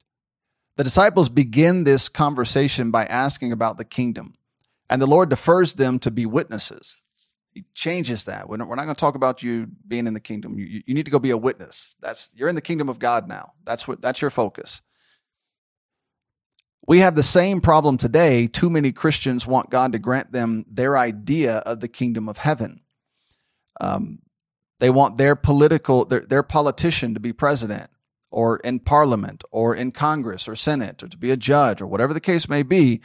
[0.76, 4.32] The disciples begin this conversation by asking about the kingdom,
[4.90, 7.00] and the Lord defers them to be witnesses.
[7.52, 8.48] He changes that.
[8.48, 10.58] We're not, not going to talk about you being in the kingdom.
[10.58, 11.94] You, you need to go be a witness.
[12.00, 13.52] That's you're in the kingdom of God now.
[13.64, 14.82] That's what that's your focus.
[16.86, 18.46] We have the same problem today.
[18.46, 22.80] Too many Christians want God to grant them their idea of the kingdom of heaven.
[23.80, 24.20] Um,
[24.80, 27.90] they want their political their, their politician to be president
[28.30, 32.14] or in parliament or in Congress or Senate or to be a judge or whatever
[32.14, 33.00] the case may be,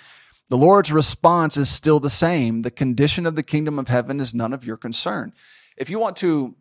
[0.50, 2.62] the Lord's response is still the same.
[2.62, 5.34] The condition of the kingdom of heaven is none of your concern.
[5.76, 6.56] If you want to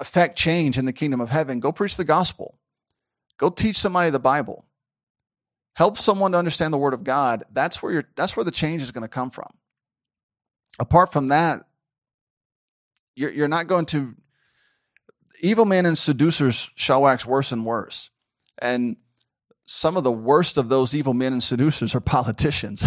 [0.00, 2.58] affect change in the kingdom of heaven, go preach the gospel.
[3.36, 4.64] Go teach somebody the Bible.
[5.74, 7.44] Help someone to understand the word of God.
[7.52, 9.50] That's where you that's where the change is going to come from.
[10.78, 11.64] Apart from that,
[13.14, 14.14] you're, you're not going to
[15.40, 18.10] evil men and seducers shall wax worse and worse.
[18.58, 18.96] And
[19.66, 22.84] some of the worst of those evil men and seducers are politicians.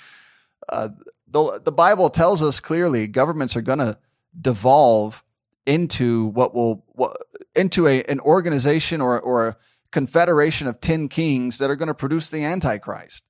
[0.68, 0.88] uh,
[1.26, 3.98] the, the Bible tells us clearly governments are going to
[4.40, 5.22] devolve
[5.68, 7.16] into what will what,
[7.54, 9.56] into a, an organization or, or a
[9.90, 13.22] confederation of 10 kings that are going to produce the antichrist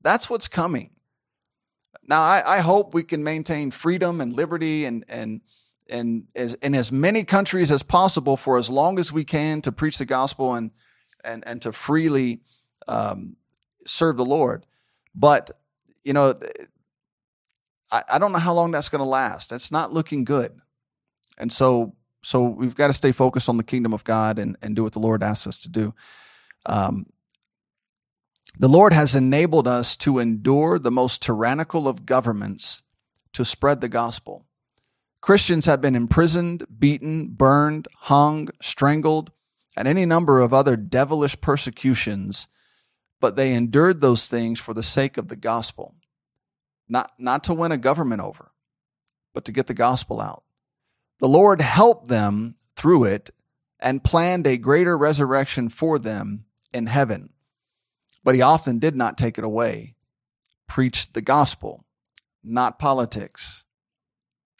[0.00, 0.90] that's what's coming
[2.04, 5.40] now I, I hope we can maintain freedom and liberty and and
[5.88, 9.72] and as, in as many countries as possible for as long as we can to
[9.72, 10.70] preach the gospel and
[11.24, 12.40] and and to freely
[12.88, 13.36] um,
[13.86, 14.66] serve the Lord.
[15.14, 15.50] But
[16.04, 16.34] you know,
[17.90, 19.50] I, I don't know how long that's going to last.
[19.50, 20.60] That's not looking good,
[21.38, 24.76] and so so we've got to stay focused on the kingdom of God and and
[24.76, 25.94] do what the Lord asks us to do.
[26.66, 27.06] Um,
[28.58, 32.82] the Lord has enabled us to endure the most tyrannical of governments
[33.32, 34.44] to spread the gospel.
[35.20, 39.30] Christians have been imprisoned, beaten, burned, hung, strangled,
[39.80, 42.48] and any number of other devilish persecutions,
[43.18, 45.94] but they endured those things for the sake of the gospel.
[46.86, 48.52] Not, not to win a government over,
[49.32, 50.42] but to get the gospel out.
[51.18, 53.30] The Lord helped them through it
[53.78, 57.30] and planned a greater resurrection for them in heaven.
[58.22, 59.94] But he often did not take it away.
[60.68, 61.86] Preached the gospel,
[62.44, 63.64] not politics.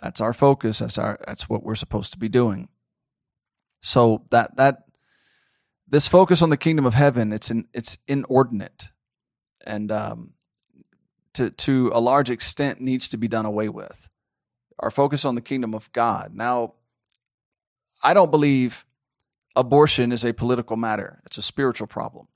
[0.01, 0.79] That's our focus.
[0.79, 2.69] That's our that's what we're supposed to be doing.
[3.83, 4.85] So that that
[5.91, 8.89] this focus on the kingdom of heaven, it's in, it's inordinate,
[9.67, 10.31] and um,
[11.35, 14.09] to to a large extent needs to be done away with.
[14.79, 16.33] Our focus on the kingdom of God.
[16.35, 16.75] Now,
[18.03, 18.87] I don't believe
[19.55, 21.21] abortion is a political matter.
[21.27, 22.29] It's a spiritual problem.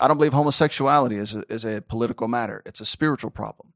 [0.00, 2.62] I don't believe homosexuality is a, is a political matter.
[2.66, 3.72] It's a spiritual problem.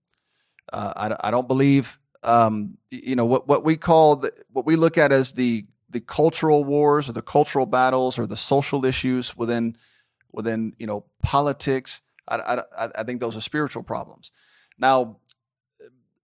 [0.72, 4.76] Uh, I, I don't believe um, you know what what we call the, what we
[4.76, 9.36] look at as the the cultural wars or the cultural battles or the social issues
[9.36, 9.76] within
[10.32, 12.00] within you know politics.
[12.28, 14.30] I, I, I think those are spiritual problems.
[14.78, 15.16] Now,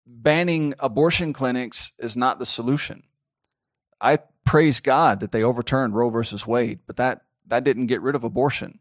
[0.06, 3.02] banning abortion clinics is not the solution.
[4.00, 8.14] I praise God that they overturned Roe versus Wade, but that that didn't get rid
[8.14, 8.78] of abortion,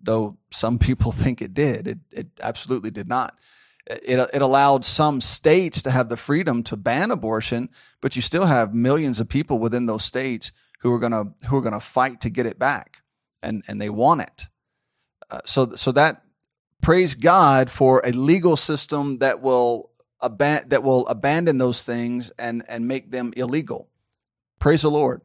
[0.00, 1.88] though some people think it did.
[1.88, 3.38] It it absolutely did not
[3.86, 7.68] it, it allowed some states to have the freedom to ban abortion,
[8.00, 11.62] but you still have millions of people within those states who are gonna who are
[11.62, 13.02] gonna fight to get it back,
[13.42, 14.46] and and they want it.
[15.30, 16.22] Uh, so so that
[16.80, 19.90] praise God for a legal system that will
[20.22, 23.88] aban- that will abandon those things and and make them illegal.
[24.58, 25.22] Praise the Lord.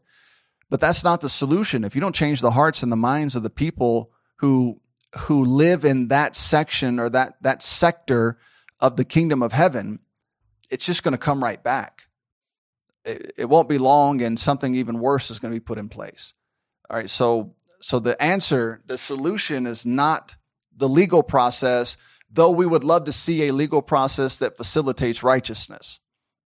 [0.70, 1.84] But that's not the solution.
[1.84, 4.82] If you don't change the hearts and the minds of the people who
[5.18, 8.38] who live in that section or that that sector
[8.80, 10.00] of the kingdom of heaven,
[10.70, 12.08] it's just going to come right back.
[13.06, 15.90] It, it won't be long, and something even worse is going to be put in
[15.90, 16.34] place.
[16.90, 20.36] All right, so so the answer, the solution is not
[20.76, 21.98] the legal process,
[22.30, 26.00] though we would love to see a legal process that facilitates righteousness.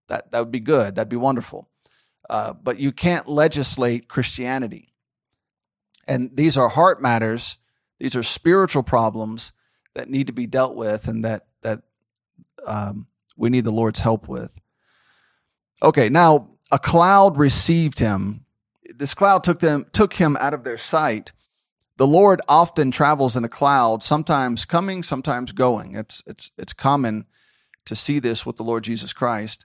[0.09, 0.95] That that would be good.
[0.95, 1.69] That'd be wonderful.
[2.29, 4.93] Uh, but you can't legislate Christianity.
[6.07, 7.57] And these are heart matters
[7.99, 9.53] these are spiritual problems
[9.95, 11.83] that need to be dealt with and that that
[12.67, 14.51] um, we need the Lord's help with.
[15.83, 18.45] Okay, now a cloud received him.
[18.95, 21.33] This cloud took them took him out of their sight.
[21.97, 25.97] The Lord often travels in a cloud, sometimes coming, sometimes going.
[25.97, 27.27] It's it's it's common
[27.87, 29.65] to see this with the Lord Jesus Christ.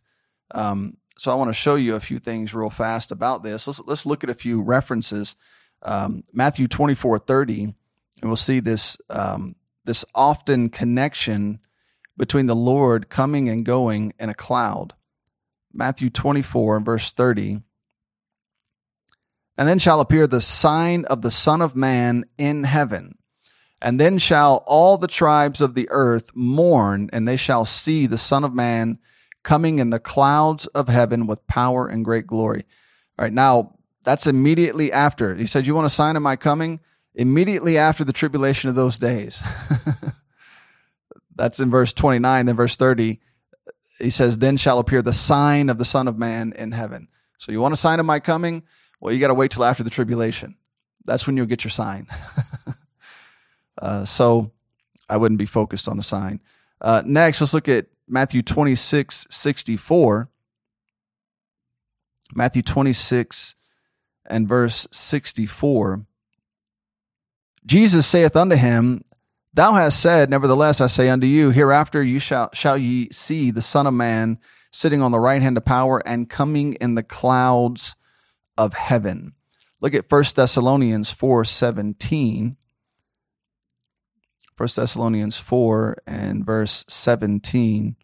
[0.52, 3.68] Um, so I want to show you a few things real fast about this.
[3.68, 5.36] Let's let's look at a few references.
[5.84, 7.76] Um, Matthew twenty four thirty,
[8.22, 9.56] and we'll see this um,
[9.86, 11.60] this often connection
[12.18, 14.94] between the Lord coming and going in a cloud.
[15.74, 17.62] Matthew 24, verse 30.
[19.58, 23.18] And then shall appear the sign of the Son of Man in heaven.
[23.82, 28.18] And then shall all the tribes of the earth mourn, and they shall see the
[28.18, 29.00] Son of Man
[29.44, 32.66] coming in the clouds of heaven with power and great glory.
[33.20, 35.36] All right, now that's immediately after.
[35.36, 36.80] He said, You want a sign of my coming?
[37.16, 39.44] Immediately after the tribulation of those days.
[41.36, 42.46] that's in verse 29.
[42.46, 43.20] Then verse 30
[44.04, 47.08] he says, Then shall appear the sign of the Son of Man in heaven.
[47.38, 48.64] So you want a sign of my coming?
[49.00, 50.56] Well, you got to wait till after the tribulation.
[51.06, 52.08] That's when you'll get your sign.
[53.82, 54.52] uh, so
[55.10, 56.42] I wouldn't be focused on a sign.
[56.80, 60.30] Uh, next, let's look at Matthew 26, 64.
[62.36, 63.56] Matthew 26
[64.26, 66.06] and verse 64.
[67.66, 69.04] Jesus saith unto him,
[69.54, 73.62] Thou hast said, Nevertheless, I say unto you, hereafter you shall, shall ye see the
[73.62, 74.40] Son of Man
[74.72, 77.96] sitting on the right hand of power and coming in the clouds
[78.58, 79.34] of heaven.
[79.80, 82.58] Look at 1 Thessalonians 4 17.
[84.56, 87.96] 1 Thessalonians 4 and verse 17.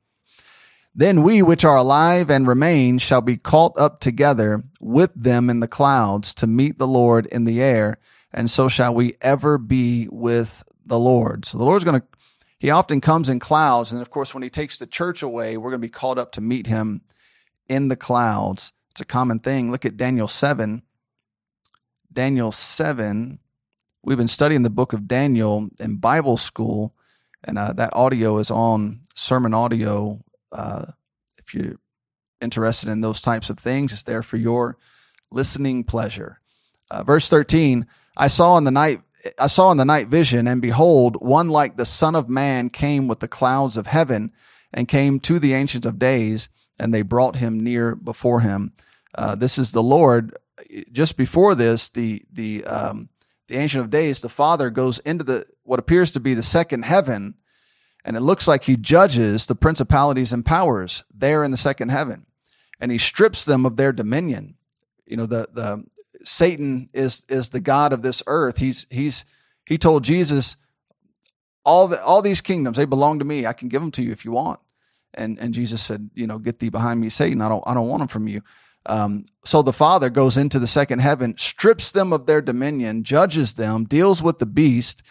[0.95, 5.59] Then we which are alive and remain shall be caught up together with them in
[5.59, 7.97] the clouds to meet the Lord in the air,
[8.31, 11.45] and so shall we ever be with the Lord.
[11.45, 12.07] So the Lord's going to,
[12.59, 13.91] he often comes in clouds.
[13.91, 16.31] And of course, when he takes the church away, we're going to be called up
[16.33, 17.01] to meet him
[17.67, 18.73] in the clouds.
[18.91, 19.71] It's a common thing.
[19.71, 20.83] Look at Daniel 7.
[22.11, 23.39] Daniel 7.
[24.03, 26.95] We've been studying the book of Daniel in Bible school,
[27.43, 30.23] and uh, that audio is on sermon audio.
[30.51, 30.85] Uh,
[31.37, 31.75] if you're
[32.41, 34.77] interested in those types of things, it's there for your
[35.31, 36.39] listening pleasure.
[36.89, 37.85] Uh, verse 13
[38.19, 39.01] I saw in the night
[39.37, 43.07] I saw in the night vision, and behold, one like the Son of Man came
[43.07, 44.31] with the clouds of heaven
[44.73, 46.47] and came to the Ancient of Days,
[46.79, 48.73] and they brought him near before him.
[49.15, 50.37] Uh, this is the Lord.
[50.91, 53.09] Just before this, the the um,
[53.47, 56.83] the Ancient of Days, the Father goes into the what appears to be the second
[56.83, 57.35] heaven,
[58.05, 62.25] and it looks like he judges the principalities and powers there in the second heaven,
[62.79, 64.55] and he strips them of their dominion.
[65.05, 65.85] You know the the
[66.23, 68.57] Satan is is the god of this earth.
[68.57, 69.25] He's he's
[69.65, 70.57] he told Jesus
[71.63, 73.45] all the all these kingdoms they belong to me.
[73.45, 74.59] I can give them to you if you want.
[75.13, 77.41] And and Jesus said, you know, get thee behind me, Satan.
[77.41, 78.41] I don't I don't want them from you.
[78.85, 83.53] Um, so the Father goes into the second heaven, strips them of their dominion, judges
[83.53, 85.03] them, deals with the beast,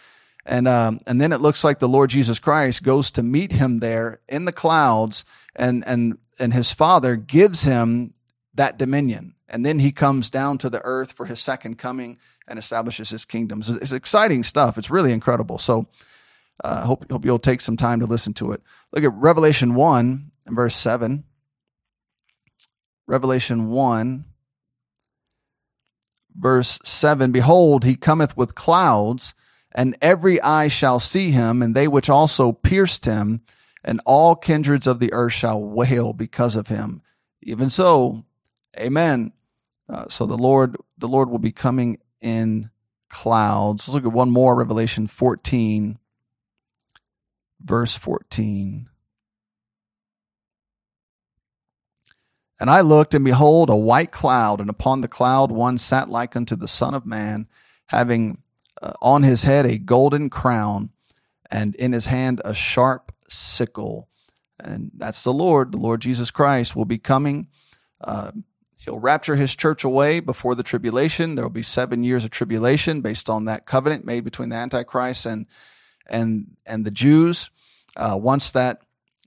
[0.45, 3.77] and um, and then it looks like the Lord Jesus Christ goes to meet him
[3.77, 5.23] there in the clouds,
[5.55, 8.13] and and and his Father gives him
[8.55, 9.35] that dominion.
[9.49, 13.25] And then he comes down to the earth for his second coming and establishes his
[13.25, 13.63] kingdom.
[13.63, 14.77] So it's exciting stuff.
[14.77, 15.57] It's really incredible.
[15.57, 15.87] So
[16.63, 18.61] uh, hope, hope you'll take some time to listen to it.
[18.91, 21.23] Look at Revelation 1 and verse 7.
[23.07, 24.25] Revelation 1,
[26.35, 29.33] verse 7 Behold, he cometh with clouds,
[29.71, 33.41] and every eye shall see him, and they which also pierced him,
[33.83, 37.01] and all kindreds of the earth shall wail because of him.
[37.41, 38.25] Even so,
[38.77, 39.33] Amen.
[39.89, 42.69] Uh, so the Lord, the Lord will be coming in
[43.09, 43.87] clouds.
[43.87, 45.97] Let's look at one more, Revelation 14,
[47.61, 48.89] verse 14.
[52.59, 56.35] And I looked, and behold, a white cloud, and upon the cloud one sat like
[56.35, 57.47] unto the Son of Man,
[57.87, 58.43] having
[58.81, 60.89] uh, on his head a golden crown,
[61.49, 64.09] and in his hand a sharp sickle.
[64.59, 67.47] And that's the Lord, the Lord Jesus Christ, will be coming.
[68.01, 68.31] Uh,
[68.79, 71.35] He'll rapture his church away before the tribulation.
[71.35, 75.25] There will be seven years of tribulation based on that covenant made between the Antichrist
[75.25, 75.45] and
[76.07, 77.51] and and the Jews.
[77.95, 78.81] Uh, once that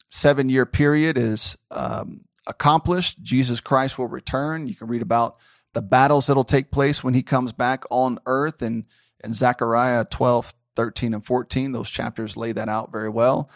[0.09, 4.67] seven year period is um, accomplished, Jesus Christ will return.
[4.67, 5.37] You can read about
[5.75, 8.85] the battles that'll take place when he comes back on earth and
[9.23, 11.73] in Zechariah 12, 13, and 14.
[11.73, 13.51] Those chapters lay that out very well.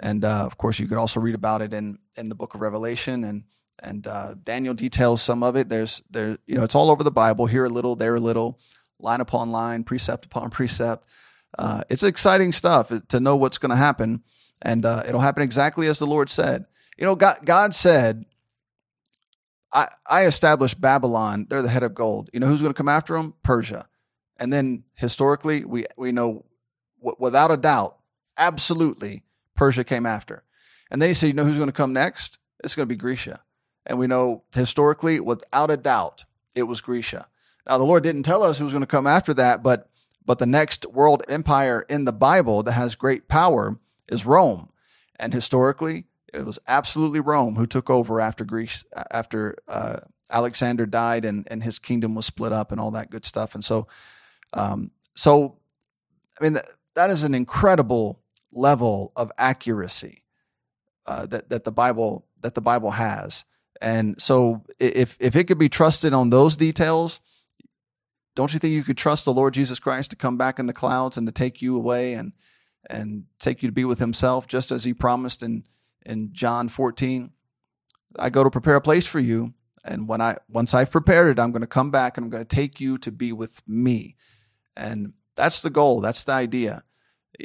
[0.00, 2.60] And uh, of course, you could also read about it in, in the book of
[2.60, 3.44] Revelation and
[3.78, 5.68] and uh, Daniel details some of it.
[5.68, 7.46] There's there you know it's all over the Bible.
[7.46, 8.58] Here a little, there a little,
[8.98, 11.06] line upon line, precept upon precept.
[11.58, 14.22] Uh, it's exciting stuff to know what's going to happen.
[14.62, 16.66] and uh, it'll happen exactly as the Lord said.
[16.96, 18.24] You know, God, God said,
[19.72, 21.46] I, I established Babylon.
[21.48, 22.30] They're the head of gold.
[22.32, 23.34] You know who's going to come after them?
[23.42, 23.88] Persia.
[24.38, 26.44] And then historically, we, we know
[27.00, 27.98] w- without a doubt,
[28.36, 29.24] absolutely,
[29.56, 30.44] Persia came after.
[30.90, 32.38] And then he said, you know who's going to come next?
[32.62, 33.40] It's going to be Grecia.
[33.86, 36.24] And we know historically, without a doubt,
[36.54, 37.28] it was Grecia.
[37.68, 39.88] Now, the Lord didn't tell us who was going to come after that, but
[40.24, 43.78] but the next world empire in the Bible that has great power
[44.08, 44.70] is Rome.
[45.18, 49.98] And historically, it was absolutely Rome who took over after Greece, after uh,
[50.30, 53.54] Alexander died and, and his kingdom was split up and all that good stuff.
[53.54, 53.88] And so,
[54.52, 55.56] um, so
[56.40, 58.20] I mean, that, that is an incredible
[58.52, 60.22] level of accuracy
[61.06, 63.44] uh, that that the Bible that the Bible has.
[63.82, 67.18] And so, if if it could be trusted on those details,
[68.36, 70.72] don't you think you could trust the Lord Jesus Christ to come back in the
[70.72, 72.32] clouds and to take you away and
[72.88, 75.64] and take you to be with himself just as he promised in
[76.06, 77.30] in John 14
[78.18, 79.52] I go to prepare a place for you
[79.84, 82.44] and when I once I've prepared it I'm going to come back and I'm going
[82.44, 84.16] to take you to be with me.
[84.76, 86.84] And that's the goal that's the idea.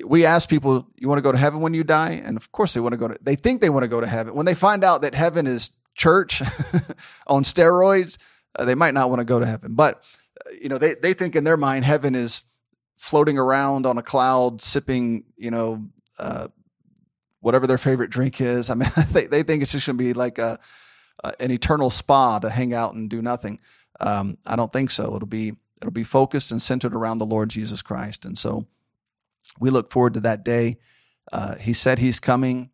[0.05, 2.21] We ask people you want to go to heaven when you die?
[2.23, 4.07] And of course they want to go to they think they want to go to
[4.07, 4.35] heaven.
[4.35, 6.41] When they find out that heaven is church
[7.27, 8.17] on steroids
[8.55, 10.01] uh, they might not want to go to heaven but
[10.59, 12.43] you know, they, they think in their mind heaven is
[12.95, 15.85] floating around on a cloud, sipping, you know,
[16.17, 16.47] uh,
[17.41, 18.69] whatever their favorite drink is.
[18.69, 20.59] I mean, they, they think it's just going to be like a,
[21.39, 23.59] an eternal spa to hang out and do nothing.
[23.99, 25.15] Um, I don't think so.
[25.15, 28.25] It'll be it'll be focused and centered around the Lord Jesus Christ.
[28.25, 28.65] And so
[29.59, 30.77] we look forward to that day.
[31.31, 32.69] Uh, he said he's coming.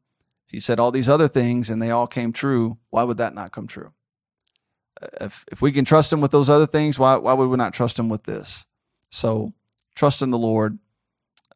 [0.53, 2.77] He said all these other things, and they all came true.
[2.91, 3.91] Why would that not come true?
[5.19, 7.73] if if we can trust him with those other things, why why would we not
[7.73, 8.65] trust him with this?
[9.09, 9.53] So
[9.95, 10.79] trust in the Lord.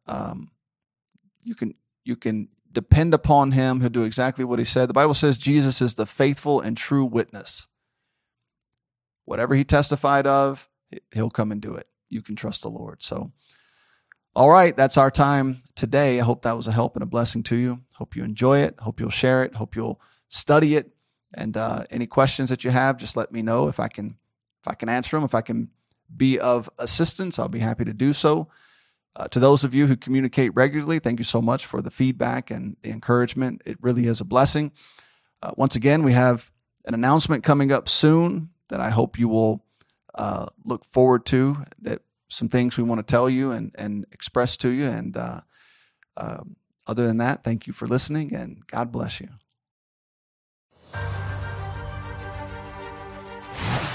[0.06, 0.50] Um,
[1.42, 1.74] you can
[2.04, 3.80] you can depend upon him.
[3.80, 4.88] He'll do exactly what he said.
[4.88, 7.66] The Bible says Jesus is the faithful and true witness.
[9.24, 10.68] Whatever he testified of,
[11.12, 11.86] he'll come and do it.
[12.08, 13.02] You can trust the Lord.
[13.02, 13.32] So,
[14.34, 16.20] all right, that's our time today.
[16.20, 17.80] I hope that was a help and a blessing to you.
[17.94, 18.78] Hope you enjoy it.
[18.80, 19.54] Hope you'll share it.
[19.54, 20.92] Hope you'll study it
[21.34, 24.16] and uh, any questions that you have, just let me know if I can
[24.62, 25.24] if I can answer them.
[25.24, 25.70] If I can
[26.14, 28.48] be of assistance, I'll be happy to do so.
[29.14, 32.50] Uh, to those of you who communicate regularly, thank you so much for the feedback
[32.50, 33.62] and the encouragement.
[33.66, 34.72] It really is a blessing.
[35.42, 36.50] Uh, once again, we have
[36.84, 39.64] an announcement coming up soon that I hope you will
[40.14, 41.64] uh, look forward to.
[41.80, 44.86] That some things we want to tell you and and express to you.
[44.86, 45.40] And uh,
[46.16, 46.56] um,
[46.86, 49.28] other than that, thank you for listening, and God bless you.